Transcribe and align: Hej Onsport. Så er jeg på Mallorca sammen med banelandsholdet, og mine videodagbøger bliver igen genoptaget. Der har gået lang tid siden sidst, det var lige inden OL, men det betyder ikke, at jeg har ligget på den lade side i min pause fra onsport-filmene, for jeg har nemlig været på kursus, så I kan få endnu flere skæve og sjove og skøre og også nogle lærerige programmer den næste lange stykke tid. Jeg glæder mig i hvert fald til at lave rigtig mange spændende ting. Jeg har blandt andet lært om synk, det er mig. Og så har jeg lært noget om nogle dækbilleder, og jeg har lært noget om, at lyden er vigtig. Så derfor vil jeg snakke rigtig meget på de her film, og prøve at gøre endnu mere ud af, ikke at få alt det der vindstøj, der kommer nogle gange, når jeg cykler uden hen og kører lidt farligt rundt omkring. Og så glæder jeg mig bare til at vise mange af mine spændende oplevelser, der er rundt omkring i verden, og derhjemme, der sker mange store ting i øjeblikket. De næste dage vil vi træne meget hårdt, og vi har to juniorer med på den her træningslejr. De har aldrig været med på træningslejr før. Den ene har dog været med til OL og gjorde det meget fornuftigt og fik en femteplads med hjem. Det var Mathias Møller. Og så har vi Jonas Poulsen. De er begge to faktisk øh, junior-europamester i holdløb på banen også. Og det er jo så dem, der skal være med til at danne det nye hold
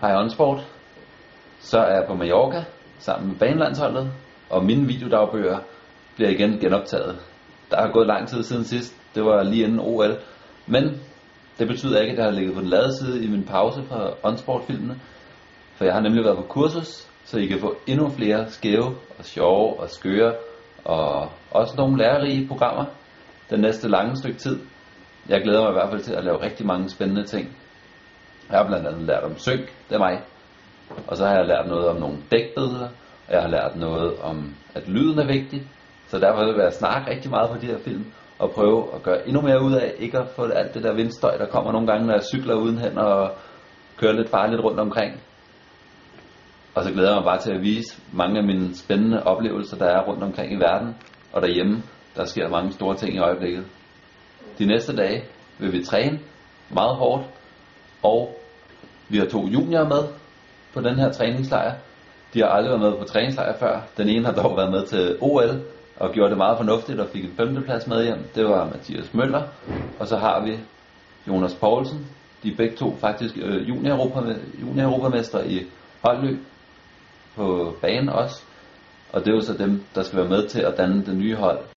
Hej 0.00 0.14
Onsport. 0.16 0.66
Så 1.58 1.78
er 1.78 1.94
jeg 1.94 2.04
på 2.08 2.14
Mallorca 2.14 2.64
sammen 2.98 3.28
med 3.28 3.36
banelandsholdet, 3.36 4.12
og 4.50 4.64
mine 4.64 4.86
videodagbøger 4.86 5.58
bliver 6.16 6.30
igen 6.30 6.58
genoptaget. 6.58 7.16
Der 7.70 7.76
har 7.76 7.90
gået 7.92 8.06
lang 8.06 8.28
tid 8.28 8.42
siden 8.42 8.64
sidst, 8.64 8.96
det 9.14 9.24
var 9.24 9.42
lige 9.42 9.64
inden 9.64 9.80
OL, 9.80 10.18
men 10.66 10.84
det 11.58 11.68
betyder 11.68 12.00
ikke, 12.00 12.12
at 12.12 12.18
jeg 12.18 12.24
har 12.24 12.32
ligget 12.32 12.54
på 12.54 12.60
den 12.60 12.68
lade 12.68 12.96
side 12.98 13.24
i 13.24 13.28
min 13.28 13.44
pause 13.44 13.82
fra 13.88 14.10
onsport-filmene, 14.22 15.00
for 15.74 15.84
jeg 15.84 15.94
har 15.94 16.00
nemlig 16.00 16.24
været 16.24 16.36
på 16.36 16.42
kursus, 16.42 17.08
så 17.24 17.38
I 17.38 17.46
kan 17.46 17.60
få 17.60 17.76
endnu 17.86 18.08
flere 18.08 18.50
skæve 18.50 18.94
og 19.18 19.24
sjove 19.24 19.80
og 19.80 19.90
skøre 19.90 20.34
og 20.84 21.28
også 21.50 21.74
nogle 21.76 21.98
lærerige 21.98 22.48
programmer 22.48 22.84
den 23.50 23.60
næste 23.60 23.88
lange 23.88 24.16
stykke 24.16 24.38
tid. 24.38 24.60
Jeg 25.28 25.42
glæder 25.42 25.62
mig 25.62 25.70
i 25.70 25.72
hvert 25.72 25.90
fald 25.90 26.02
til 26.02 26.14
at 26.14 26.24
lave 26.24 26.42
rigtig 26.42 26.66
mange 26.66 26.88
spændende 26.88 27.24
ting. 27.24 27.56
Jeg 28.50 28.58
har 28.58 28.66
blandt 28.66 28.86
andet 28.86 29.02
lært 29.02 29.24
om 29.24 29.38
synk, 29.38 29.66
det 29.88 29.94
er 29.94 29.98
mig. 29.98 30.20
Og 31.06 31.16
så 31.16 31.26
har 31.26 31.34
jeg 31.34 31.46
lært 31.46 31.66
noget 31.66 31.88
om 31.88 31.96
nogle 31.96 32.16
dækbilleder, 32.32 32.88
og 33.28 33.32
jeg 33.32 33.42
har 33.42 33.48
lært 33.48 33.76
noget 33.76 34.18
om, 34.22 34.54
at 34.74 34.88
lyden 34.88 35.18
er 35.18 35.26
vigtig. 35.26 35.62
Så 36.08 36.18
derfor 36.18 36.44
vil 36.44 36.62
jeg 36.62 36.72
snakke 36.72 37.10
rigtig 37.10 37.30
meget 37.30 37.50
på 37.50 37.58
de 37.58 37.66
her 37.66 37.78
film, 37.78 38.04
og 38.38 38.50
prøve 38.50 38.94
at 38.94 39.02
gøre 39.02 39.28
endnu 39.28 39.42
mere 39.42 39.62
ud 39.62 39.72
af, 39.72 39.94
ikke 39.98 40.18
at 40.18 40.28
få 40.28 40.42
alt 40.44 40.74
det 40.74 40.82
der 40.82 40.94
vindstøj, 40.94 41.36
der 41.36 41.46
kommer 41.46 41.72
nogle 41.72 41.86
gange, 41.86 42.06
når 42.06 42.14
jeg 42.14 42.22
cykler 42.22 42.54
uden 42.54 42.78
hen 42.78 42.98
og 42.98 43.30
kører 43.96 44.12
lidt 44.12 44.30
farligt 44.30 44.60
rundt 44.64 44.80
omkring. 44.80 45.20
Og 46.74 46.84
så 46.84 46.92
glæder 46.92 47.08
jeg 47.08 47.16
mig 47.16 47.24
bare 47.24 47.38
til 47.38 47.52
at 47.52 47.62
vise 47.62 48.02
mange 48.12 48.38
af 48.38 48.44
mine 48.44 48.74
spændende 48.74 49.22
oplevelser, 49.22 49.76
der 49.76 49.86
er 49.86 50.04
rundt 50.04 50.22
omkring 50.22 50.52
i 50.52 50.56
verden, 50.56 50.96
og 51.32 51.42
derhjemme, 51.42 51.82
der 52.16 52.24
sker 52.24 52.48
mange 52.48 52.72
store 52.72 52.96
ting 52.96 53.14
i 53.14 53.18
øjeblikket. 53.18 53.64
De 54.58 54.66
næste 54.66 54.96
dage 54.96 55.24
vil 55.58 55.72
vi 55.72 55.84
træne 55.84 56.18
meget 56.70 56.96
hårdt, 56.96 57.24
og 58.06 58.38
vi 59.08 59.18
har 59.18 59.26
to 59.26 59.46
juniorer 59.46 59.88
med 59.88 60.02
på 60.74 60.80
den 60.80 60.94
her 60.94 61.12
træningslejr. 61.12 61.74
De 62.34 62.40
har 62.40 62.48
aldrig 62.48 62.70
været 62.70 62.92
med 62.92 62.98
på 62.98 63.04
træningslejr 63.04 63.58
før. 63.58 63.80
Den 63.96 64.08
ene 64.08 64.24
har 64.24 64.32
dog 64.32 64.56
været 64.56 64.70
med 64.70 64.86
til 64.86 65.16
OL 65.20 65.60
og 65.96 66.12
gjorde 66.12 66.30
det 66.30 66.38
meget 66.38 66.56
fornuftigt 66.56 67.00
og 67.00 67.08
fik 67.08 67.24
en 67.24 67.32
femteplads 67.36 67.86
med 67.86 68.04
hjem. 68.04 68.18
Det 68.34 68.44
var 68.44 68.64
Mathias 68.64 69.14
Møller. 69.14 69.42
Og 69.98 70.06
så 70.06 70.16
har 70.16 70.44
vi 70.44 70.58
Jonas 71.28 71.54
Poulsen. 71.54 72.06
De 72.42 72.52
er 72.52 72.56
begge 72.56 72.76
to 72.76 72.96
faktisk 72.96 73.34
øh, 73.36 73.68
junior-europamester 73.68 75.40
i 75.44 75.62
holdløb 76.02 76.38
på 77.36 77.76
banen 77.80 78.08
også. 78.08 78.42
Og 79.12 79.24
det 79.24 79.30
er 79.30 79.34
jo 79.34 79.40
så 79.40 79.52
dem, 79.52 79.82
der 79.94 80.02
skal 80.02 80.18
være 80.18 80.28
med 80.28 80.48
til 80.48 80.60
at 80.60 80.74
danne 80.78 81.04
det 81.06 81.16
nye 81.16 81.34
hold 81.34 81.58